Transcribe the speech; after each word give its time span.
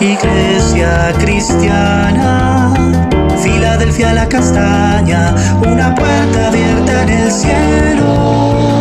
Iglesia 0.00 1.12
cristiana, 1.20 2.74
Filadelfia 3.40 4.12
la 4.12 4.28
castaña, 4.28 5.34
una 5.60 5.94
puerta 5.94 6.48
abierta 6.48 7.02
en 7.04 7.08
el 7.10 7.30
cielo. 7.30 8.74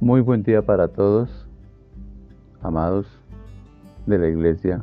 Muy 0.00 0.20
buen 0.22 0.42
día 0.42 0.60
para 0.62 0.88
todos, 0.88 1.46
amados 2.62 3.06
de 4.06 4.18
la 4.18 4.28
Iglesia 4.28 4.82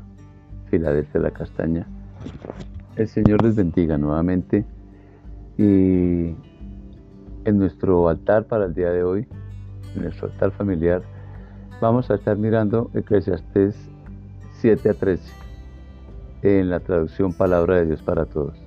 Filadelfia 0.69 1.19
la 1.19 1.31
Castaña. 1.31 1.85
El 2.95 3.09
Señor 3.09 3.43
les 3.43 3.55
bendiga 3.55 3.97
nuevamente 3.97 4.65
y 5.57 6.35
en 7.45 7.57
nuestro 7.57 8.09
altar 8.09 8.45
para 8.45 8.65
el 8.65 8.73
día 8.73 8.91
de 8.91 9.03
hoy, 9.03 9.27
en 9.95 10.03
nuestro 10.03 10.27
altar 10.27 10.51
familiar, 10.51 11.01
vamos 11.81 12.11
a 12.11 12.15
estar 12.15 12.37
mirando 12.37 12.91
Eclesiastés 12.93 13.75
7 14.53 14.89
a 14.89 14.93
13 14.93 15.33
en 16.43 16.69
la 16.69 16.79
traducción 16.79 17.33
Palabra 17.33 17.77
de 17.77 17.87
Dios 17.87 18.03
para 18.03 18.25
Todos. 18.25 18.57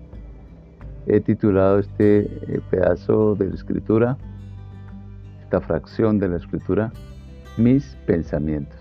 He 1.06 1.20
titulado 1.20 1.78
este 1.78 2.20
eh, 2.20 2.60
pedazo 2.70 3.34
de 3.36 3.48
la 3.48 3.54
escritura, 3.54 4.18
esta 5.42 5.60
fracción 5.60 6.18
de 6.18 6.28
la 6.28 6.36
escritura, 6.36 6.92
Mis 7.56 7.96
pensamientos. 8.06 8.78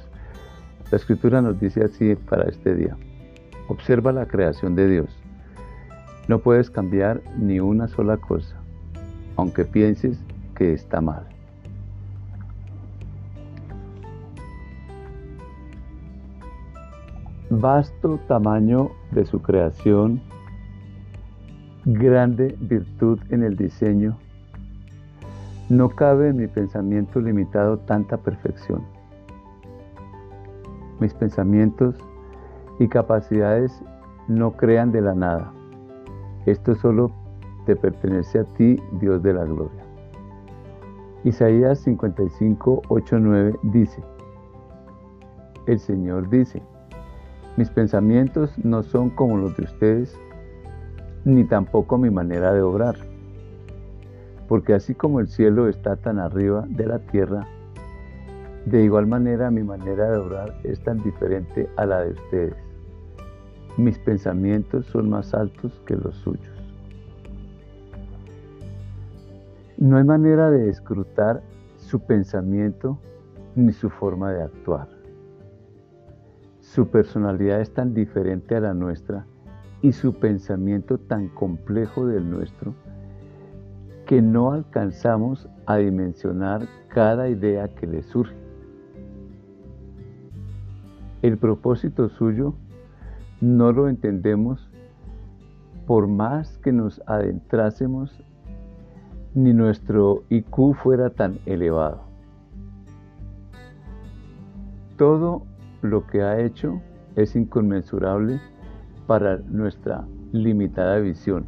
La 0.92 0.98
escritura 0.98 1.42
nos 1.42 1.60
dice 1.60 1.84
así 1.84 2.16
para 2.16 2.50
este 2.50 2.76
día. 2.76 2.98
Observa 3.68 4.12
la 4.12 4.28
creación 4.28 4.76
de 4.76 4.88
Dios 4.88 5.20
no 6.30 6.38
puedes 6.38 6.70
cambiar 6.70 7.24
ni 7.40 7.60
una 7.60 7.88
sola 7.88 8.18
cosa, 8.18 8.56
aunque 9.36 9.66
pienses 9.66 10.24
que 10.54 10.74
está 10.74 11.02
mal. 11.02 11.28
Vasto 17.50 18.20
tamaño 18.28 18.92
de 19.10 19.26
su 19.26 19.42
creación, 19.42 20.22
grande 21.84 22.56
virtud 22.60 23.20
en 23.32 23.42
el 23.42 23.58
diseño, 23.58 24.16
no 25.68 25.90
cabe 25.90 26.30
en 26.30 26.38
mi 26.38 26.46
pensamiento 26.46 27.20
limitado 27.20 27.80
tanta 27.80 28.18
perfección. 28.18 28.84
Mis 31.00 31.16
pensamientos 31.16 31.96
y 32.78 32.88
capacidades 32.88 33.72
no 34.28 34.52
crean 34.52 34.92
de 34.92 35.02
la 35.02 35.16
nada. 35.16 35.54
Esto 36.50 36.74
solo 36.74 37.12
te 37.68 37.76
pertenece 37.76 38.40
a 38.40 38.44
ti, 38.44 38.82
Dios 38.94 39.22
de 39.22 39.34
la 39.34 39.46
gloria. 39.46 39.84
Isaías 41.24 41.78
55, 41.82 42.82
8, 42.88 43.20
9 43.20 43.60
dice, 43.62 44.02
el 45.68 45.80
Señor 45.80 46.28
dice, 46.32 46.64
mis 47.56 47.70
pensamientos 47.70 48.58
no 48.66 48.82
son 48.82 49.12
como 49.12 49.38
los 49.38 49.56
de 49.58 49.66
ustedes, 49.66 50.20
ni 51.24 51.44
tampoco 51.44 52.00
mi 52.00 52.10
manera 52.10 52.52
de 52.52 52.64
obrar. 52.64 52.96
Porque 54.48 54.74
así 54.74 54.96
como 54.96 55.20
el 55.20 55.28
cielo 55.28 55.68
está 55.68 55.98
tan 55.98 56.18
arriba 56.18 56.66
de 56.68 56.88
la 56.88 56.98
tierra, 56.98 57.46
de 58.66 58.84
igual 58.84 59.06
manera 59.06 59.52
mi 59.52 59.62
manera 59.62 60.10
de 60.10 60.18
obrar 60.18 60.56
es 60.64 60.84
tan 60.84 60.98
diferente 61.04 61.70
a 61.78 61.86
la 61.86 62.02
de 62.02 62.14
ustedes 62.14 62.69
mis 63.78 63.98
pensamientos 64.00 64.86
son 64.88 65.10
más 65.10 65.34
altos 65.34 65.82
que 65.86 65.96
los 65.96 66.16
suyos. 66.16 66.60
No 69.78 69.98
hay 69.98 70.04
manera 70.04 70.52
de 70.52 70.70
escrutar 70.70 71.42
su 71.78 72.02
pensamiento 72.02 73.00
ni 73.56 73.72
su 73.72 73.90
forma 73.90 74.32
de 74.32 74.44
actuar. 74.44 74.90
Su 76.60 76.90
personalidad 76.90 77.62
es 77.62 77.74
tan 77.74 77.94
diferente 77.94 78.56
a 78.56 78.60
la 78.60 78.74
nuestra 78.74 79.26
y 79.82 79.94
su 79.94 80.14
pensamiento 80.14 80.98
tan 80.98 81.30
complejo 81.30 82.06
del 82.06 82.30
nuestro 82.30 82.74
que 84.06 84.22
no 84.22 84.52
alcanzamos 84.52 85.48
a 85.66 85.78
dimensionar 85.78 86.68
cada 86.90 87.30
idea 87.30 87.68
que 87.70 87.88
le 87.88 88.02
surge. 88.02 88.36
El 91.22 91.38
propósito 91.38 92.10
suyo 92.10 92.54
no 93.42 93.72
lo 93.72 93.88
entendemos 93.88 94.70
por 95.88 96.08
más 96.08 96.58
que 96.60 96.72
nos 96.72 97.02
adentrásemos 97.08 98.24
ni 99.34 99.54
nuestro 99.54 100.24
IQ 100.30 100.76
fuera 100.76 101.10
tan 101.10 101.40
elevado. 101.46 102.02
Todo 104.98 105.44
lo 105.82 106.06
que 106.08 106.22
ha 106.22 106.40
hecho 106.40 106.82
es 107.16 107.36
inconmensurable 107.36 108.42
para 109.08 109.38
nuestra 109.38 110.06
limitada 110.32 111.00
visión. 111.00 111.46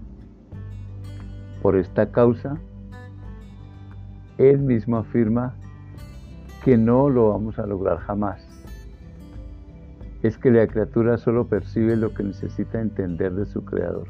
Por 1.61 1.75
esta 1.75 2.11
causa, 2.11 2.57
Él 4.37 4.59
mismo 4.59 4.97
afirma 4.97 5.53
que 6.63 6.77
no 6.77 7.09
lo 7.09 7.29
vamos 7.29 7.59
a 7.59 7.67
lograr 7.67 7.97
jamás 7.99 8.50
es 10.23 10.37
que 10.37 10.51
la 10.51 10.67
criatura 10.67 11.17
solo 11.17 11.47
percibe 11.47 11.95
lo 11.95 12.13
que 12.13 12.23
necesita 12.23 12.79
entender 12.79 13.33
de 13.33 13.45
su 13.45 13.65
creador. 13.65 14.07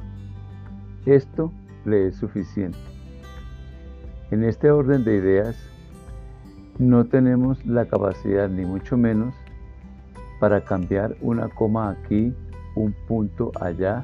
Esto 1.06 1.52
le 1.86 2.08
es 2.08 2.16
suficiente. 2.16 2.78
En 4.30 4.44
este 4.44 4.72
orden 4.72 5.04
de 5.04 5.16
ideas, 5.16 5.56
no 6.80 7.06
tenemos 7.06 7.66
la 7.66 7.86
capacidad, 7.86 8.50
ni 8.50 8.66
mucho 8.66 8.98
menos, 8.98 9.36
para 10.40 10.62
cambiar 10.62 11.16
una 11.22 11.50
coma 11.50 11.90
aquí, 11.90 12.34
un 12.76 12.94
punto 13.08 13.52
allá, 13.60 14.04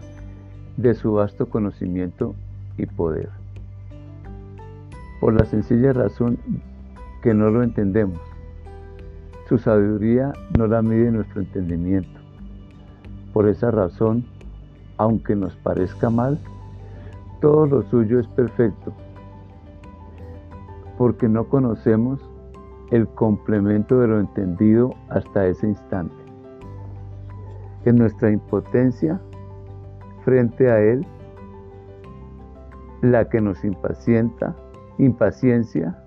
de 0.78 0.94
su 0.94 1.14
vasto 1.14 1.50
conocimiento 1.50 2.36
y 2.78 2.86
poder. 2.86 3.30
Por 5.20 5.34
la 5.34 5.46
sencilla 5.46 5.94
razón 5.94 6.38
que 7.24 7.34
no 7.34 7.50
lo 7.50 7.64
entendemos. 7.64 8.20
Su 9.48 9.58
sabiduría 9.58 10.34
no 10.58 10.68
la 10.68 10.82
mide 10.82 11.10
nuestro 11.10 11.40
entendimiento. 11.40 12.20
Por 13.32 13.48
esa 13.48 13.72
razón, 13.72 14.26
aunque 14.98 15.38
nos 15.38 15.56
parezca 15.58 16.10
mal, 16.10 16.38
todo 17.40 17.66
lo 17.66 17.84
suyo 17.84 18.20
es 18.20 18.28
perfecto, 18.28 18.92
porque 20.98 21.30
no 21.30 21.48
conocemos 21.48 22.20
el 22.92 23.08
complemento 23.08 24.00
de 24.00 24.08
lo 24.08 24.20
entendido 24.20 24.94
hasta 25.10 25.46
ese 25.48 25.68
instante. 25.68 26.16
En 27.86 27.96
nuestra 27.96 28.32
impotencia 28.32 29.22
frente 30.26 30.70
a 30.70 30.80
Él, 30.80 31.06
la 33.02 33.30
que 33.30 33.40
nos 33.40 33.64
impacienta, 33.64 34.58
impaciencia, 34.98 36.04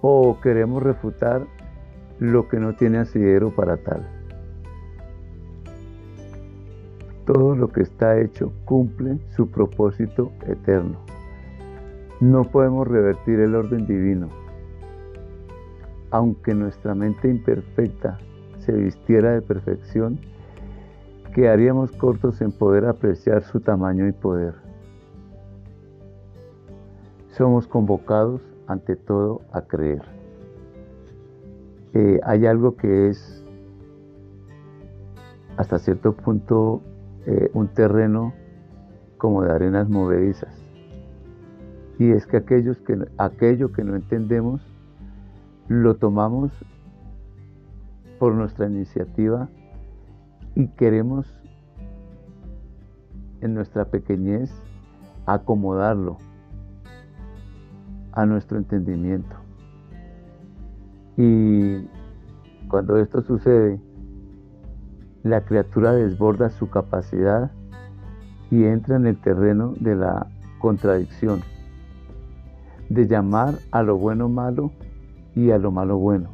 o 0.00 0.38
queremos 0.40 0.82
refutar 0.82 1.46
lo 2.18 2.48
que 2.48 2.58
no 2.58 2.74
tiene 2.74 2.98
asidero 2.98 3.50
para 3.54 3.76
tal. 3.76 4.06
Todo 7.26 7.56
lo 7.56 7.68
que 7.68 7.82
está 7.82 8.20
hecho 8.20 8.52
cumple 8.64 9.18
su 9.34 9.50
propósito 9.50 10.30
eterno. 10.46 10.98
No 12.20 12.44
podemos 12.44 12.86
revertir 12.86 13.40
el 13.40 13.54
orden 13.54 13.86
divino. 13.86 14.28
Aunque 16.10 16.54
nuestra 16.54 16.94
mente 16.94 17.28
imperfecta 17.28 18.18
se 18.60 18.72
vistiera 18.72 19.32
de 19.32 19.42
perfección, 19.42 20.18
quedaríamos 21.34 21.90
cortos 21.92 22.40
en 22.40 22.52
poder 22.52 22.84
apreciar 22.84 23.42
su 23.42 23.60
tamaño 23.60 24.06
y 24.06 24.12
poder. 24.12 24.54
Somos 27.30 27.66
convocados 27.66 28.42
ante 28.68 28.94
todo 28.96 29.40
a 29.52 29.62
creer. 29.62 30.13
Hay 32.24 32.44
algo 32.46 32.76
que 32.76 33.08
es 33.08 33.44
hasta 35.56 35.78
cierto 35.78 36.12
punto 36.12 36.82
eh, 37.26 37.50
un 37.54 37.68
terreno 37.68 38.34
como 39.16 39.42
de 39.42 39.52
arenas 39.52 39.88
movedizas. 39.88 40.54
Y 41.98 42.10
es 42.10 42.26
que, 42.26 42.36
aquellos 42.36 42.78
que 42.80 42.98
aquello 43.18 43.72
que 43.72 43.84
no 43.84 43.94
entendemos 43.94 44.60
lo 45.68 45.94
tomamos 45.94 46.52
por 48.18 48.34
nuestra 48.34 48.66
iniciativa 48.66 49.48
y 50.54 50.68
queremos 50.68 51.26
en 53.40 53.54
nuestra 53.54 53.86
pequeñez 53.86 54.52
acomodarlo 55.26 56.18
a 58.12 58.26
nuestro 58.26 58.58
entendimiento. 58.58 59.43
Y 61.16 61.86
cuando 62.68 62.96
esto 62.98 63.22
sucede, 63.22 63.80
la 65.22 65.44
criatura 65.44 65.92
desborda 65.92 66.50
su 66.50 66.68
capacidad 66.68 67.50
y 68.50 68.64
entra 68.64 68.96
en 68.96 69.06
el 69.06 69.16
terreno 69.16 69.74
de 69.80 69.96
la 69.96 70.26
contradicción, 70.58 71.40
de 72.88 73.06
llamar 73.06 73.54
a 73.70 73.82
lo 73.82 73.96
bueno 73.96 74.28
malo 74.28 74.72
y 75.34 75.50
a 75.50 75.58
lo 75.58 75.70
malo 75.70 75.98
bueno, 75.98 76.30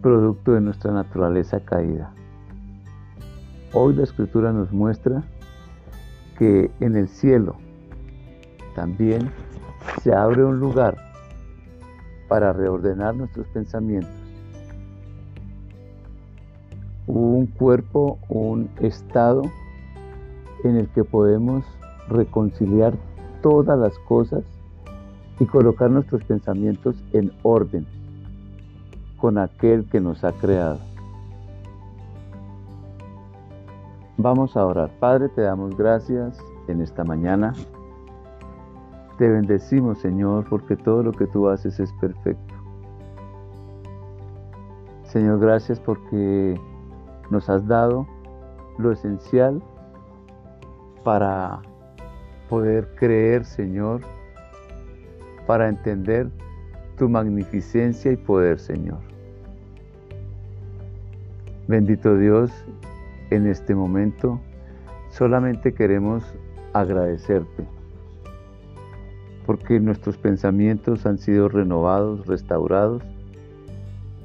producto 0.00 0.52
de 0.52 0.60
nuestra 0.60 0.92
naturaleza 0.92 1.60
caída. 1.60 2.12
Hoy 3.72 3.94
la 3.94 4.02
escritura 4.02 4.52
nos 4.52 4.72
muestra 4.72 5.22
que 6.38 6.70
en 6.80 6.96
el 6.96 7.08
cielo 7.08 7.56
también 8.74 9.30
se 10.02 10.12
abre 10.14 10.44
un 10.44 10.58
lugar 10.58 11.11
para 12.32 12.54
reordenar 12.54 13.14
nuestros 13.14 13.46
pensamientos. 13.48 14.10
Un 17.06 17.44
cuerpo, 17.44 18.18
un 18.30 18.70
estado 18.80 19.42
en 20.64 20.76
el 20.76 20.88
que 20.88 21.04
podemos 21.04 21.62
reconciliar 22.08 22.94
todas 23.42 23.78
las 23.78 23.98
cosas 24.08 24.44
y 25.40 25.44
colocar 25.44 25.90
nuestros 25.90 26.24
pensamientos 26.24 26.96
en 27.12 27.32
orden 27.42 27.86
con 29.18 29.36
aquel 29.36 29.84
que 29.90 30.00
nos 30.00 30.24
ha 30.24 30.32
creado. 30.32 30.78
Vamos 34.16 34.56
a 34.56 34.64
orar. 34.64 34.90
Padre, 34.98 35.28
te 35.28 35.42
damos 35.42 35.76
gracias 35.76 36.38
en 36.66 36.80
esta 36.80 37.04
mañana. 37.04 37.52
Te 39.22 39.28
bendecimos, 39.28 39.98
Señor, 39.98 40.46
porque 40.50 40.74
todo 40.74 41.04
lo 41.04 41.12
que 41.12 41.28
tú 41.28 41.48
haces 41.48 41.78
es 41.78 41.92
perfecto. 41.92 42.54
Señor, 45.04 45.38
gracias 45.38 45.78
porque 45.78 46.60
nos 47.30 47.48
has 47.48 47.64
dado 47.68 48.04
lo 48.78 48.90
esencial 48.90 49.62
para 51.04 51.62
poder 52.48 52.96
creer, 52.96 53.44
Señor, 53.44 54.00
para 55.46 55.68
entender 55.68 56.28
tu 56.98 57.08
magnificencia 57.08 58.10
y 58.10 58.16
poder, 58.16 58.58
Señor. 58.58 58.98
Bendito 61.68 62.16
Dios, 62.16 62.50
en 63.30 63.46
este 63.46 63.72
momento 63.76 64.40
solamente 65.10 65.72
queremos 65.72 66.24
agradecerte 66.72 67.81
porque 69.46 69.80
nuestros 69.80 70.16
pensamientos 70.16 71.06
han 71.06 71.18
sido 71.18 71.48
renovados, 71.48 72.26
restaurados 72.26 73.02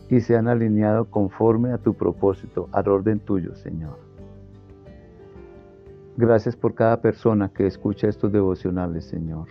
y 0.09 0.21
se 0.21 0.37
han 0.37 0.47
alineado 0.47 1.05
conforme 1.05 1.71
a 1.71 1.77
tu 1.77 1.93
propósito, 1.93 2.69
al 2.71 2.87
orden 2.87 3.19
tuyo, 3.19 3.55
Señor. 3.55 3.97
Gracias 6.15 6.55
por 6.55 6.73
cada 6.73 7.01
persona 7.01 7.49
que 7.49 7.67
escucha 7.67 8.07
estos 8.07 8.31
devocionales, 8.31 9.05
Señor. 9.05 9.49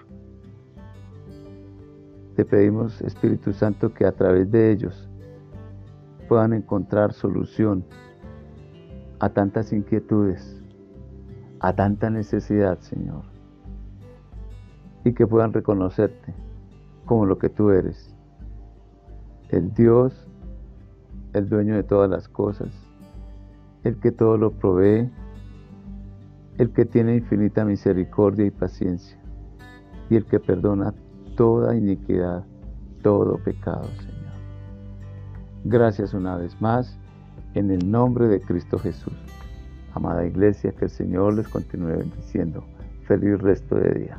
Te 2.35 2.45
pedimos, 2.45 3.01
Espíritu 3.03 3.53
Santo, 3.53 3.95
que 3.95 4.05
a 4.05 4.13
través 4.13 4.51
de 4.51 4.73
ellos 4.73 5.09
puedan 6.29 6.53
encontrar 6.53 7.13
solución 7.13 7.85
a 9.21 9.29
tantas 9.29 9.73
inquietudes, 9.73 10.61
a 11.61 11.73
tanta 11.75 12.11
necesidad, 12.11 12.79
Señor. 12.81 13.36
Y 15.07 15.13
que 15.13 15.25
puedan 15.25 15.53
reconocerte 15.53 16.35
como 17.05 17.27
lo 17.27 17.39
que 17.39 17.49
tú 17.49 17.71
eres, 17.71 18.13
el 19.51 19.73
Dios, 19.73 20.27
el 21.33 21.49
dueño 21.49 21.77
de 21.77 21.85
todas 21.85 22.11
las 22.11 22.29
cosas, 22.29 22.71
el 23.85 24.01
que 24.01 24.11
todo 24.11 24.37
lo 24.37 24.51
provee, 24.51 25.09
el 26.59 26.73
que 26.73 26.85
tiene 26.85 27.15
infinita 27.15 27.65
misericordia 27.65 28.47
y 28.47 28.51
paciencia, 28.51 29.17
y 30.11 30.17
el 30.17 30.25
que 30.25 30.41
perdona 30.41 30.93
toda 31.37 31.77
iniquidad, 31.77 32.45
todo 33.05 33.39
pecado, 33.39 33.85
Señor. 33.85 34.35
Gracias 35.67 36.15
una 36.15 36.37
vez 36.37 36.61
más, 36.61 36.99
en 37.55 37.71
el 37.71 37.89
nombre 37.89 38.27
de 38.27 38.41
Cristo 38.41 38.77
Jesús. 38.77 39.15
Amada 39.95 40.27
iglesia, 40.27 40.73
que 40.73 40.87
el 40.87 40.91
Señor 40.91 41.35
les 41.35 41.47
continúe 41.47 41.99
bendiciendo. 41.99 42.65
Feliz 43.07 43.41
resto 43.41 43.77
de 43.77 44.01
día. 44.01 44.19